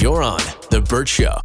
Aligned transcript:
You're 0.00 0.22
on 0.22 0.40
The 0.70 0.80
Bert 0.80 1.08
Show. 1.08 1.42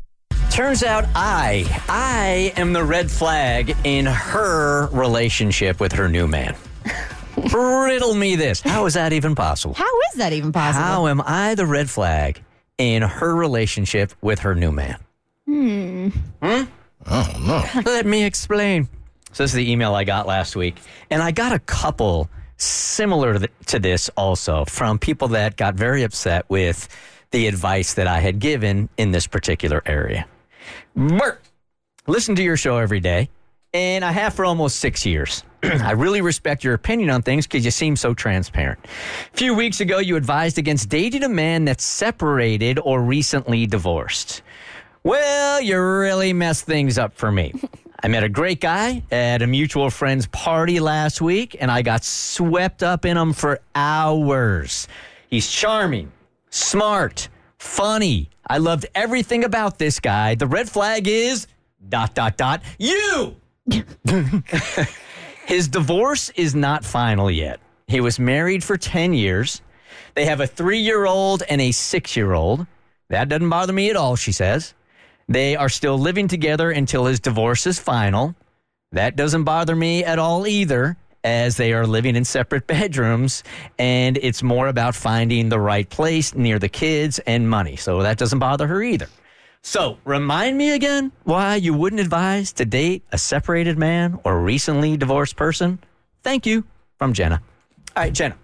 Turns 0.50 0.82
out 0.82 1.04
I, 1.14 1.66
I 1.90 2.54
am 2.56 2.72
the 2.72 2.86
red 2.86 3.12
flag 3.12 3.76
in 3.84 4.06
her 4.06 4.88
relationship 4.94 5.82
with 5.82 5.92
her 5.92 6.08
new 6.08 6.26
man. 6.26 6.56
Riddle 7.54 8.14
me 8.14 8.38
this. 8.38 8.62
How 8.62 8.86
is 8.86 8.94
that 8.94 9.12
even 9.12 9.36
possible? 9.36 9.74
How 9.74 10.00
is 10.10 10.20
that 10.20 10.32
even 10.32 10.54
possible? 10.54 10.86
How 10.86 11.08
am 11.08 11.22
I 11.26 11.56
the 11.56 11.66
red 11.66 11.90
flag 11.90 12.42
in 12.78 13.02
her 13.02 13.36
relationship 13.36 14.14
with 14.22 14.40
her 14.40 14.56
new 14.56 14.72
man? 14.72 15.00
Hmm. 15.46 16.08
Hmm? 16.42 16.64
Oh, 17.08 17.34
no. 17.46 17.82
Let 17.86 18.06
me 18.06 18.24
explain. 18.24 18.88
So, 19.34 19.44
this 19.44 19.52
is 19.52 19.56
the 19.56 19.70
email 19.70 19.94
I 19.94 20.06
got 20.06 20.28
last 20.28 20.56
week. 20.56 20.78
And 21.10 21.22
I 21.22 21.32
got 21.32 21.52
a 21.52 21.60
couple 21.60 22.30
similar 22.56 23.38
to 23.66 23.80
this 23.80 24.10
also 24.16 24.64
from 24.64 24.98
people 24.98 25.28
that 25.28 25.58
got 25.58 25.76
very 25.76 26.04
upset 26.04 26.46
with 26.48 26.88
the 27.32 27.48
advice 27.48 27.94
that 27.96 28.08
I 28.08 28.20
had 28.20 28.40
given 28.40 28.90
in 28.98 29.12
this 29.12 29.28
particular 29.28 29.82
area. 29.86 30.26
Bert, 30.96 31.42
listen 32.08 32.36
to 32.36 32.44
your 32.44 32.58
show 32.58 32.78
every 32.78 33.00
day, 33.00 33.30
and 33.74 34.06
I 34.06 34.12
have 34.12 34.34
for 34.34 34.46
almost 34.46 34.78
six 34.78 35.06
years. 35.06 35.44
I 35.64 35.92
really 35.92 36.22
respect 36.22 36.64
your 36.64 36.74
opinion 36.74 37.10
on 37.10 37.22
things 37.22 37.48
because 37.48 37.66
you 37.66 37.72
seem 37.72 37.96
so 37.96 38.14
transparent. 38.14 38.80
A 38.86 39.38
few 39.38 39.56
weeks 39.56 39.82
ago, 39.82 40.00
you 40.00 40.16
advised 40.16 40.58
against 40.58 40.90
dating 40.90 41.24
a 41.24 41.30
man 41.30 41.66
that's 41.66 41.84
separated 41.84 42.80
or 42.80 43.02
recently 43.02 43.66
divorced. 43.66 44.42
Well, 45.04 45.62
you 45.62 45.80
really 45.80 46.34
messed 46.34 46.66
things 46.66 46.98
up 46.98 47.16
for 47.16 47.32
me. 47.32 47.54
I 48.04 48.08
met 48.08 48.24
a 48.24 48.30
great 48.30 48.62
guy 48.62 49.02
at 49.12 49.42
a 49.42 49.48
mutual 49.48 49.90
friend's 49.90 50.28
party 50.28 50.80
last 50.80 51.22
week, 51.22 51.56
and 51.60 51.72
I 51.72 51.82
got 51.82 52.04
swept 52.04 52.84
up 52.84 53.06
in 53.06 53.18
him 53.18 53.34
for 53.34 53.60
hours. 53.74 54.88
He's 55.30 55.50
charming, 55.50 56.12
smart, 56.56 57.30
funny. 57.58 58.30
I 58.48 58.58
loved 58.58 58.86
everything 58.96 59.44
about 59.44 59.78
this 59.78 60.00
guy. 60.00 60.36
The 60.36 60.48
red 60.48 60.70
flag 60.70 61.08
is 61.08 61.48
dot 61.90 62.16
dot 62.16 62.38
dot 62.38 62.62
you. 62.80 63.36
His 65.46 65.68
divorce 65.68 66.30
is 66.32 66.56
not 66.56 66.84
final 66.86 67.30
yet. 67.30 67.60
He 67.88 68.02
was 68.02 68.20
married 68.20 68.64
for 68.64 68.78
10 68.78 69.14
years. 69.14 69.62
They 70.16 70.26
have 70.26 70.42
a 70.42 70.48
3-year-old 70.48 71.44
and 71.44 71.62
a 71.62 71.70
6-year-old. 71.70 72.66
That 73.10 73.30
doesn't 73.30 73.50
bother 73.50 73.74
me 73.74 73.90
at 73.90 73.96
all, 73.96 74.16
she 74.16 74.32
says. 74.32 74.74
They 75.28 75.56
are 75.56 75.70
still 75.70 75.98
living 75.98 76.28
together 76.28 76.72
until 76.72 77.06
his 77.06 77.20
divorce 77.20 77.68
is 77.68 77.78
final. 77.78 78.34
That 78.92 79.16
doesn't 79.16 79.44
bother 79.44 79.76
me 79.76 80.04
at 80.04 80.18
all 80.18 80.48
either, 80.48 80.98
as 81.26 81.58
they 81.58 81.74
are 81.74 81.86
living 81.86 82.16
in 82.16 82.24
separate 82.24 82.68
bedrooms, 82.76 83.44
and 83.78 84.18
it's 84.22 84.42
more 84.42 84.68
about 84.68 84.96
finding 84.96 85.50
the 85.50 85.60
right 85.60 85.90
place 85.90 86.34
near 86.34 86.60
the 86.60 86.70
kids 86.70 87.20
and 87.20 87.50
money. 87.50 87.76
So 87.76 88.02
that 88.04 88.18
doesn't 88.18 88.40
bother 88.40 88.68
her 88.68 88.82
either. 88.82 89.10
So, 89.62 89.98
remind 90.06 90.60
me 90.60 90.74
again 90.74 91.12
why 91.24 91.56
you 91.56 91.74
wouldn't 91.74 92.00
advise 92.00 92.54
to 92.54 92.66
date 92.66 93.04
a 93.12 93.18
separated 93.18 93.80
man 93.80 94.20
or 94.24 94.40
recently 94.40 94.96
divorced 94.96 95.36
person? 95.36 95.80
Thank 96.22 96.46
you. 96.46 96.64
From 97.00 97.14
Jenna. 97.14 97.42
All 97.96 98.04
right, 98.04 98.14
Jenna. 98.14 98.38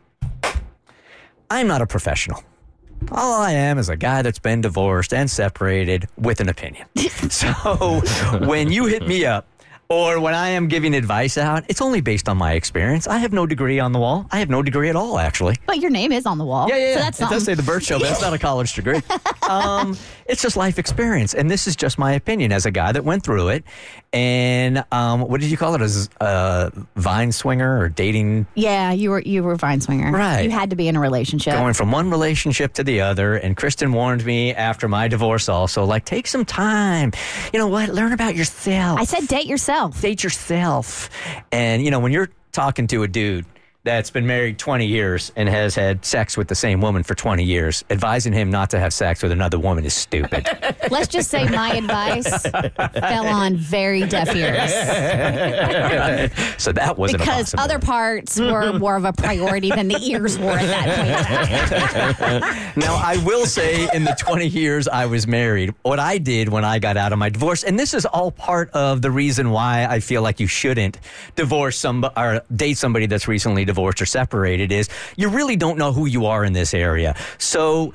I'm 1.52 1.68
not 1.68 1.81
a 1.81 1.86
professional. 1.86 2.44
All 3.12 3.41
I 3.41 3.52
am 3.52 3.78
is 3.78 3.90
a 3.90 3.96
guy 3.96 4.22
that's 4.22 4.40
been 4.40 4.62
divorced 4.62 5.14
and 5.14 5.30
separated 5.30 6.08
with 6.18 6.40
an 6.40 6.50
opinion. 6.50 6.88
so 7.30 8.02
when 8.46 8.72
you 8.72 8.86
hit 8.86 9.08
me 9.08 9.25
up 9.25 9.47
or 9.91 10.22
when 10.22 10.34
I 10.34 10.50
am 10.50 10.69
giving 10.69 10.96
advice 10.96 11.38
out, 11.38 11.66
it's 11.68 11.81
only 11.81 12.00
based 12.00 12.29
on 12.29 12.38
my 12.38 12.53
experience. 12.53 13.07
I 13.07 13.18
have 13.18 13.34
no 13.34 13.46
degree 13.46 13.78
on 13.78 13.91
the 13.91 14.00
wall. 14.00 14.25
I 14.31 14.40
have 14.40 14.50
no 14.50 14.63
degree 14.63 14.88
at 14.88 14.96
all, 14.96 15.19
actually. 15.19 15.57
But 15.66 15.79
your 15.79 15.91
name 15.91 16.13
is 16.13 16.25
on 16.25 16.38
the 16.38 16.46
wall. 16.46 16.69
Yeah, 16.69 16.78
yeah, 16.78 16.94
So 16.94 17.00
that's 17.02 17.22
it 17.22 17.29
does 17.29 17.44
say 17.44 17.56
the 17.56 17.63
Bert 17.63 17.84
Show, 17.84 18.00
but 18.00 18.09
it's 18.09 18.22
not 18.22 18.34
a 18.34 18.40
college 18.40 18.74
degree. 18.74 19.02
um, 19.50 19.97
it's 20.28 20.41
just 20.41 20.56
life 20.56 20.79
experience, 20.79 21.34
and 21.34 21.52
this 21.52 21.68
is 21.68 21.75
just 21.75 22.00
my 22.00 22.13
opinion 22.13 22.53
as 22.53 22.66
a 22.66 22.72
guy 22.72 22.94
that 22.94 23.03
went 23.03 23.24
through 23.24 23.50
it. 23.50 23.66
And 24.13 24.84
um, 24.94 25.22
what 25.22 25.41
did 25.41 25.52
you 25.52 25.57
call 25.57 25.75
it? 25.75 25.81
As 25.81 26.09
a 26.22 26.72
vine 26.96 27.34
swinger 27.34 27.79
or 27.79 27.90
dating? 27.90 28.46
Yeah, 28.56 28.94
you 28.94 29.09
were 29.09 29.19
you 29.22 29.44
were 29.44 29.53
a 29.53 29.58
vine 29.58 29.81
swinger. 29.81 30.12
Right. 30.12 30.44
You 30.44 30.52
had 30.52 30.69
to 30.69 30.78
be 30.78 30.88
in 30.88 30.96
a 30.96 31.02
relationship. 31.02 31.53
Going 31.53 31.73
from 31.73 31.91
one 31.91 32.09
relationship 32.09 32.73
to 32.73 32.84
the 32.84 33.02
other, 33.02 33.35
and 33.35 33.58
Kristen 33.58 33.91
warned 33.91 34.25
me 34.25 34.53
after 34.53 34.88
my 34.88 35.09
divorce 35.09 35.50
also, 35.50 35.84
like, 35.84 36.06
take 36.06 36.28
some 36.28 36.46
time. 36.46 37.12
You 37.52 37.59
know 37.59 37.68
what? 37.68 37.90
Learn 37.90 38.13
about 38.13 38.35
yourself. 38.35 39.00
I 39.00 39.03
said 39.03 39.28
date 39.28 39.47
yourself. 39.47 39.81
Date 39.90 40.24
yourself. 40.24 41.09
And, 41.52 41.84
you 41.84 41.92
know, 41.92 42.00
when 42.00 42.12
you're 42.12 42.30
talking 42.52 42.88
to 42.88 43.03
a 43.03 43.08
dude 43.08 43.46
that's 43.84 44.12
been 44.12 44.28
married 44.28 44.59
20 44.59 44.86
years 44.86 45.31
and 45.36 45.50
has 45.50 45.74
had 45.74 46.06
sex 46.06 46.38
with 46.38 46.47
the 46.47 46.53
same 46.53 46.81
woman 46.81 47.02
for 47.02 47.16
20 47.16 47.44
years, 47.44 47.84
advising 47.90 48.31
him 48.31 48.52
not 48.52 48.69
to 48.69 48.80
have 48.80 48.94
sex 48.94 49.24
with 49.24 49.31
another 49.31 49.58
woman 49.58 49.84
is 49.86 49.94
stupid. 49.96 50.47
Let's 50.92 51.08
just 51.08 51.31
say 51.31 51.47
my 51.50 51.74
advice 51.74 52.44
fell 52.44 53.25
on 53.25 53.56
very 53.58 54.06
deaf 54.06 54.36
ears 54.36 54.72
so 56.62 56.72
that 56.72 56.96
wasn't 56.97 57.22
because 57.22 57.56
other 57.58 57.80
parts 57.80 58.40
were 58.40 58.74
more 58.74 58.96
of 58.96 59.06
a 59.06 59.14
priority 59.14 59.72
than 59.72 59.88
the 59.88 59.97
ears 60.03 60.38
were 60.38 60.52
at 60.52 60.68
that 60.68 62.18
point. 62.18 62.58
Now, 62.81 62.96
I 62.96 63.18
will 63.25 63.46
say, 63.46 63.90
in 63.94 64.06
the 64.06 64.16
20 64.18 64.47
years 64.47 64.88
I 64.88 65.06
was 65.06 65.28
married, 65.28 65.74
what 65.81 66.00
I 66.00 66.18
did 66.18 66.47
when 66.50 66.64
I 66.64 66.80
got 66.80 66.96
out 66.96 67.12
of 67.12 67.20
my 67.20 67.30
divorce, 67.30 67.64
and 67.64 67.78
this 67.78 67.94
is 67.94 68.06
all 68.06 68.31
part 68.31 68.70
of 68.72 69.02
the 69.02 69.12
reason 69.12 69.50
why 69.50 69.86
I 69.86 70.00
feel 70.00 70.22
like 70.22 70.40
you 70.40 70.47
shouldn't 70.47 71.00
divorce 71.36 71.78
somebody 71.78 72.14
or 72.16 72.41
date 72.56 72.78
somebody 72.78 73.08
that's 73.08 73.28
recently 73.28 73.66
divorced 73.66 73.71
or 73.78 74.06
separated, 74.06 74.72
is 74.72 74.90
you 75.16 75.30
really 75.30 75.56
don't 75.56 75.78
know 75.78 75.92
who 75.92 76.06
you 76.06 76.26
are 76.26 76.44
in 76.44 76.54
this 76.54 76.74
area. 76.74 77.16
So, 77.38 77.94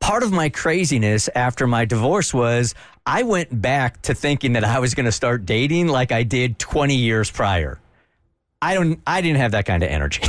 part 0.00 0.22
of 0.22 0.32
my 0.32 0.48
craziness 0.48 1.28
after 1.34 1.66
my 1.66 1.84
divorce 1.84 2.32
was 2.32 2.74
I 3.04 3.22
went 3.22 3.60
back 3.60 4.02
to 4.02 4.14
thinking 4.14 4.52
that 4.52 4.64
I 4.64 4.78
was 4.78 4.94
going 4.94 5.06
to 5.06 5.12
start 5.12 5.46
dating 5.46 5.88
like 5.88 6.12
I 6.12 6.22
did 6.22 6.58
20 6.58 6.94
years 6.94 7.30
prior. 7.30 7.80
I 8.60 8.74
don't. 8.74 9.00
I 9.06 9.20
didn't 9.20 9.38
have 9.38 9.52
that 9.52 9.66
kind 9.66 9.84
of 9.84 9.88
energy. 9.88 10.22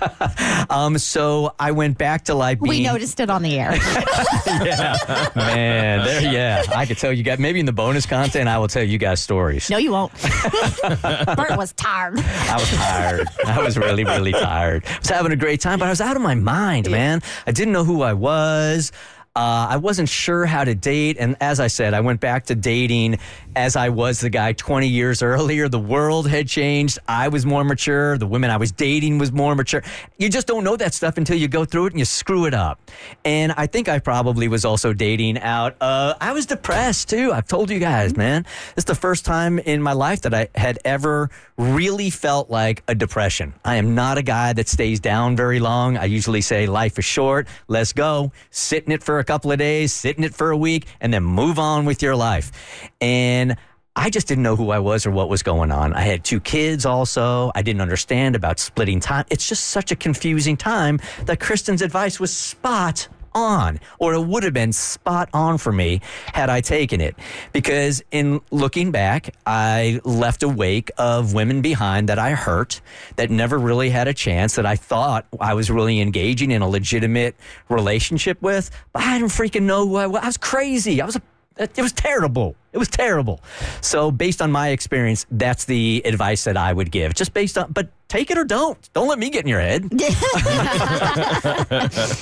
um, 0.70 0.96
so 0.96 1.54
I 1.58 1.72
went 1.72 1.98
back 1.98 2.26
to 2.26 2.34
like 2.34 2.60
being. 2.60 2.68
we 2.68 2.84
noticed 2.84 3.18
it 3.18 3.30
on 3.30 3.42
the 3.42 3.58
air. 3.58 3.74
yeah, 4.46 4.96
man. 5.34 6.04
There, 6.04 6.32
yeah. 6.32 6.62
I 6.72 6.86
could 6.86 6.98
tell 6.98 7.12
you 7.12 7.24
guys. 7.24 7.40
Maybe 7.40 7.58
in 7.58 7.66
the 7.66 7.72
bonus 7.72 8.06
content, 8.06 8.48
I 8.48 8.58
will 8.58 8.68
tell 8.68 8.84
you 8.84 8.96
guys 8.96 9.20
stories. 9.20 9.70
No, 9.70 9.78
you 9.78 9.90
won't. 9.90 10.12
Bert 10.82 11.56
was 11.56 11.72
tired. 11.72 12.20
I 12.20 12.54
was 12.54 12.70
tired. 12.70 13.28
I 13.44 13.60
was 13.60 13.76
really, 13.76 14.04
really 14.04 14.32
tired. 14.32 14.84
I 14.86 14.98
was 15.00 15.08
having 15.08 15.32
a 15.32 15.36
great 15.36 15.60
time, 15.60 15.80
but 15.80 15.86
I 15.86 15.90
was 15.90 16.00
out 16.00 16.14
of 16.14 16.22
my 16.22 16.36
mind, 16.36 16.88
man. 16.88 17.22
I 17.44 17.50
didn't 17.50 17.72
know 17.72 17.84
who 17.84 18.02
I 18.02 18.12
was. 18.12 18.92
Uh, 19.36 19.66
I 19.70 19.78
wasn't 19.78 20.08
sure 20.08 20.46
how 20.46 20.62
to 20.62 20.76
date. 20.76 21.16
And 21.18 21.36
as 21.40 21.58
I 21.58 21.66
said, 21.66 21.92
I 21.92 22.00
went 22.00 22.20
back 22.20 22.46
to 22.46 22.54
dating 22.54 23.18
as 23.56 23.74
I 23.74 23.88
was 23.88 24.20
the 24.20 24.30
guy 24.30 24.52
20 24.52 24.86
years 24.86 25.24
earlier. 25.24 25.68
The 25.68 25.80
world 25.80 26.28
had 26.28 26.46
changed. 26.46 27.00
I 27.08 27.26
was 27.26 27.44
more 27.44 27.64
mature. 27.64 28.16
The 28.16 28.28
women 28.28 28.50
I 28.50 28.58
was 28.58 28.70
dating 28.70 29.18
was 29.18 29.32
more 29.32 29.56
mature. 29.56 29.82
You 30.18 30.28
just 30.28 30.46
don't 30.46 30.62
know 30.62 30.76
that 30.76 30.94
stuff 30.94 31.18
until 31.18 31.36
you 31.36 31.48
go 31.48 31.64
through 31.64 31.86
it 31.86 31.92
and 31.94 31.98
you 31.98 32.04
screw 32.04 32.46
it 32.46 32.54
up. 32.54 32.80
And 33.24 33.50
I 33.56 33.66
think 33.66 33.88
I 33.88 33.98
probably 33.98 34.46
was 34.46 34.64
also 34.64 34.92
dating 34.92 35.40
out. 35.40 35.74
Uh, 35.80 36.14
I 36.20 36.30
was 36.32 36.46
depressed 36.46 37.08
too. 37.08 37.32
I've 37.32 37.48
told 37.48 37.70
you 37.70 37.80
guys, 37.80 38.16
man. 38.16 38.46
It's 38.76 38.84
the 38.84 38.94
first 38.94 39.24
time 39.24 39.58
in 39.58 39.82
my 39.82 39.94
life 39.94 40.20
that 40.20 40.32
I 40.32 40.48
had 40.54 40.78
ever 40.84 41.28
really 41.56 42.10
felt 42.10 42.50
like 42.50 42.84
a 42.86 42.94
depression. 42.94 43.52
I 43.64 43.76
am 43.76 43.96
not 43.96 44.16
a 44.16 44.22
guy 44.22 44.52
that 44.52 44.68
stays 44.68 45.00
down 45.00 45.34
very 45.34 45.58
long. 45.58 45.96
I 45.96 46.04
usually 46.04 46.40
say 46.40 46.66
life 46.66 47.00
is 47.00 47.04
short. 47.04 47.48
Let's 47.66 47.92
go. 47.92 48.30
Sit 48.50 48.84
in 48.84 48.92
it 48.92 49.02
for 49.02 49.18
a 49.18 49.23
couple 49.24 49.52
of 49.52 49.58
days, 49.58 49.92
sit 49.92 50.18
in 50.18 50.24
it 50.24 50.34
for 50.34 50.50
a 50.50 50.56
week, 50.56 50.86
and 51.00 51.12
then 51.12 51.22
move 51.22 51.58
on 51.58 51.84
with 51.84 52.02
your 52.02 52.16
life. 52.16 52.52
And 53.00 53.56
I 53.96 54.10
just 54.10 54.26
didn't 54.26 54.42
know 54.42 54.56
who 54.56 54.70
I 54.70 54.80
was 54.80 55.06
or 55.06 55.12
what 55.12 55.28
was 55.28 55.42
going 55.42 55.70
on. 55.70 55.92
I 55.92 56.00
had 56.00 56.24
two 56.24 56.40
kids 56.40 56.84
also. 56.84 57.52
I 57.54 57.62
didn't 57.62 57.80
understand 57.80 58.34
about 58.34 58.58
splitting 58.58 58.98
time. 58.98 59.24
It's 59.30 59.48
just 59.48 59.66
such 59.66 59.92
a 59.92 59.96
confusing 59.96 60.56
time 60.56 60.98
that 61.26 61.38
Kristen's 61.38 61.80
advice 61.80 62.18
was 62.18 62.34
spot 62.34 63.06
on, 63.34 63.80
or 63.98 64.14
it 64.14 64.20
would 64.20 64.42
have 64.42 64.52
been 64.52 64.72
spot 64.72 65.28
on 65.32 65.58
for 65.58 65.72
me 65.72 66.00
had 66.32 66.50
I 66.50 66.60
taken 66.60 67.00
it. 67.00 67.16
Because 67.52 68.02
in 68.10 68.40
looking 68.50 68.90
back, 68.90 69.34
I 69.46 70.00
left 70.04 70.42
a 70.42 70.48
wake 70.48 70.90
of 70.98 71.34
women 71.34 71.62
behind 71.62 72.08
that 72.08 72.18
I 72.18 72.30
hurt, 72.30 72.80
that 73.16 73.30
never 73.30 73.58
really 73.58 73.90
had 73.90 74.08
a 74.08 74.14
chance, 74.14 74.56
that 74.56 74.66
I 74.66 74.76
thought 74.76 75.26
I 75.40 75.54
was 75.54 75.70
really 75.70 76.00
engaging 76.00 76.50
in 76.50 76.62
a 76.62 76.68
legitimate 76.68 77.36
relationship 77.68 78.40
with, 78.42 78.70
but 78.92 79.02
I 79.02 79.18
didn't 79.18 79.32
freaking 79.32 79.62
know 79.62 79.96
I 79.96 80.06
was. 80.06 80.22
I 80.22 80.26
was 80.26 80.36
crazy. 80.36 81.00
I 81.00 81.06
was 81.06 81.16
a 81.16 81.22
it 81.56 81.78
was 81.78 81.92
terrible. 81.92 82.56
It 82.72 82.78
was 82.78 82.88
terrible. 82.88 83.40
So, 83.80 84.10
based 84.10 84.42
on 84.42 84.50
my 84.50 84.70
experience, 84.70 85.24
that's 85.30 85.64
the 85.64 86.02
advice 86.04 86.44
that 86.44 86.56
I 86.56 86.72
would 86.72 86.90
give. 86.90 87.14
Just 87.14 87.32
based 87.32 87.56
on, 87.56 87.70
but 87.70 87.88
take 88.14 88.30
it 88.30 88.38
or 88.38 88.44
don't. 88.44 88.78
Don't 88.92 89.08
let 89.08 89.18
me 89.18 89.28
get 89.28 89.42
in 89.42 89.48
your 89.48 89.60
head. 89.60 89.88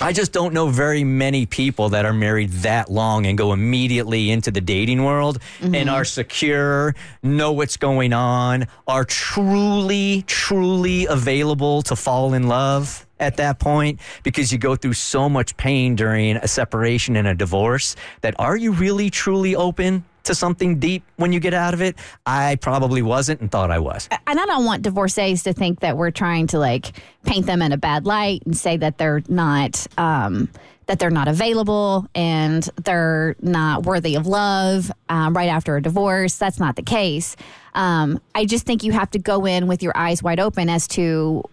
I 0.00 0.10
just 0.14 0.32
don't 0.32 0.54
know 0.54 0.68
very 0.68 1.04
many 1.04 1.44
people 1.44 1.90
that 1.90 2.06
are 2.06 2.14
married 2.14 2.50
that 2.64 2.90
long 2.90 3.26
and 3.26 3.36
go 3.36 3.52
immediately 3.52 4.30
into 4.30 4.50
the 4.50 4.62
dating 4.62 5.04
world 5.04 5.38
and 5.60 5.74
mm-hmm. 5.74 5.90
are 5.90 6.06
secure, 6.06 6.94
know 7.22 7.52
what's 7.52 7.76
going 7.76 8.14
on, 8.14 8.68
are 8.86 9.04
truly, 9.04 10.24
truly 10.26 11.04
available 11.06 11.82
to 11.82 11.94
fall 11.94 12.32
in 12.32 12.48
love 12.48 13.06
at 13.20 13.36
that 13.36 13.58
point 13.58 14.00
because 14.22 14.50
you 14.50 14.56
go 14.56 14.74
through 14.74 14.94
so 14.94 15.28
much 15.28 15.54
pain 15.58 15.94
during 15.94 16.38
a 16.38 16.48
separation 16.48 17.16
and 17.16 17.28
a 17.28 17.34
divorce 17.34 17.96
that 18.22 18.34
are 18.38 18.56
you 18.56 18.72
really 18.72 19.10
truly 19.10 19.54
open 19.54 20.04
to 20.24 20.34
something 20.34 20.78
deep 20.78 21.02
when 21.16 21.32
you 21.32 21.40
get 21.40 21.54
out 21.54 21.74
of 21.74 21.82
it? 21.82 21.96
I 22.26 22.56
probably 22.56 23.02
wasn't 23.02 23.40
and 23.40 23.50
thought 23.50 23.70
I 23.70 23.78
was. 23.78 24.08
and 24.26 24.38
I 24.40 24.46
don't 24.46 24.64
want 24.64 24.82
divorcees 24.82 25.42
to 25.44 25.52
think 25.52 25.80
that 25.80 25.96
we're 25.96 26.10
trying 26.10 26.46
to 26.48 26.58
like 26.58 26.92
paint 27.24 27.46
them 27.46 27.62
in 27.62 27.72
a 27.72 27.76
bad 27.76 28.06
light 28.06 28.42
and 28.44 28.56
say 28.56 28.76
that 28.76 28.98
they're 28.98 29.22
not 29.28 29.86
um, 29.98 30.48
that 30.86 30.98
they're 30.98 31.10
not 31.10 31.28
available 31.28 32.06
and 32.14 32.68
they're 32.84 33.36
not 33.40 33.84
worthy 33.84 34.16
of 34.16 34.26
love 34.26 34.90
um, 35.08 35.34
right 35.34 35.48
after 35.48 35.76
a 35.76 35.82
divorce. 35.82 36.36
That's 36.36 36.58
not 36.58 36.76
the 36.76 36.82
case. 36.82 37.36
Um, 37.74 38.20
I 38.34 38.44
just 38.44 38.66
think 38.66 38.82
you 38.82 38.92
have 38.92 39.10
to 39.12 39.18
go 39.18 39.46
in 39.46 39.66
with 39.66 39.82
your 39.82 39.96
eyes 39.96 40.22
wide 40.22 40.40
open 40.40 40.68
as 40.68 40.86
to 40.88 41.44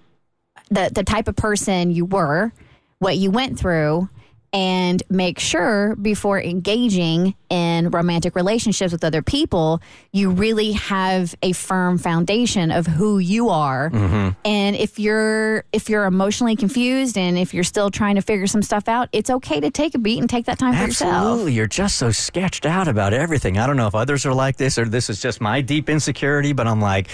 the 0.70 0.90
the 0.94 1.04
type 1.04 1.28
of 1.28 1.36
person 1.36 1.92
you 1.92 2.06
were, 2.06 2.52
what 3.00 3.18
you 3.18 3.32
went 3.32 3.58
through, 3.58 4.10
and 4.52 5.04
make 5.10 5.40
sure 5.40 5.96
before 5.96 6.42
engaging 6.42 7.36
in 7.50 7.90
romantic 7.90 8.36
relationships 8.36 8.92
with 8.92 9.04
other 9.04 9.22
people, 9.22 9.82
you 10.12 10.32
really 10.32 10.72
have 10.74 11.36
a 11.42 11.52
firm 11.54 11.98
foundation 11.98 12.72
of 12.72 12.88
who 12.88 13.20
you 13.20 13.50
are. 13.50 13.90
Mm-hmm. 13.90 14.30
And 14.46 14.76
if 14.76 15.00
you're 15.00 15.64
if 15.72 15.90
you're 15.90 16.06
emotionally 16.06 16.56
confused 16.56 17.18
and 17.18 17.38
if 17.38 17.54
you're 17.54 17.64
still 17.64 17.92
trying 17.92 18.16
to 18.16 18.22
figure 18.22 18.48
some 18.48 18.62
stuff 18.62 18.88
out, 18.88 19.10
it's 19.12 19.30
okay 19.30 19.60
to 19.60 19.70
take 19.70 19.96
a 19.96 20.00
beat 20.00 20.20
and 20.20 20.30
take 20.30 20.46
that 20.46 20.60
time 20.60 20.74
for 20.74 20.86
yourself. 20.86 21.14
Absolutely. 21.14 21.54
You're 21.54 21.68
just 21.68 21.98
so 21.98 22.12
sketched 22.12 22.66
out 22.66 22.88
about 22.88 23.14
everything. 23.14 23.58
I 23.58 23.68
don't 23.68 23.78
know 23.78 23.88
if 23.88 23.96
others 23.96 24.26
are 24.26 24.34
like 24.34 24.58
this 24.58 24.78
or 24.78 24.86
this 24.86 25.10
is 25.10 25.22
just 25.22 25.42
my 25.42 25.62
deep 25.62 25.90
insecurity, 25.90 26.54
but 26.54 26.68
I'm 26.68 26.82
like, 26.82 27.08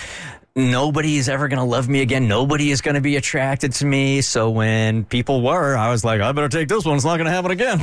nobody 0.56 1.18
is 1.18 1.28
ever 1.28 1.48
going 1.48 1.60
to 1.60 1.66
love 1.66 1.90
me 1.90 2.02
again. 2.02 2.28
Nobody 2.28 2.72
is 2.72 2.82
going 2.82 2.96
to 2.96 3.02
be 3.02 3.18
attracted 3.18 3.74
to 3.74 3.86
me. 3.86 4.22
So 4.22 4.50
when 4.50 5.04
people 5.06 5.42
were, 5.42 5.76
I 5.76 5.90
was 5.90 6.06
like, 6.06 6.22
I 6.22 6.32
better 6.32 6.50
take 6.50 6.68
this 6.68 6.86
one. 6.86 6.96
It's 6.96 7.06
not 7.06 7.18
going 7.18 7.26
to 7.26 7.32
happen 7.32 7.52
again. 7.52 7.80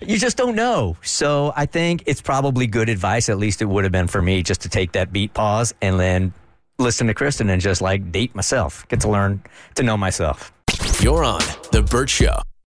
you 0.08 0.18
just 0.18 0.36
don't 0.36 0.56
know. 0.56 0.96
So 1.02 1.52
I 1.54 1.66
think 1.66 2.02
it's 2.06 2.22
probably 2.22 2.66
good 2.66 2.88
advice. 2.88 3.28
At 3.28 3.38
least 3.38 3.62
it 3.62 3.66
would 3.66 3.84
have 3.84 3.92
been 3.92 4.08
for 4.08 4.22
me 4.22 4.42
just 4.42 4.62
to 4.62 4.68
take 4.68 4.92
that 4.92 5.12
beat 5.12 5.34
pause 5.34 5.74
and 5.82 6.00
then 6.00 6.32
listen 6.78 7.06
to 7.06 7.14
Kristen 7.14 7.50
and 7.50 7.60
just 7.60 7.80
like 7.80 8.10
date 8.10 8.34
myself, 8.34 8.88
get 8.88 9.00
to 9.02 9.08
learn 9.10 9.42
to 9.76 9.82
know 9.82 9.96
myself. 9.96 10.52
You're 11.00 11.24
on 11.24 11.40
The 11.70 11.82
Bert 11.82 12.08
Show. 12.08 12.38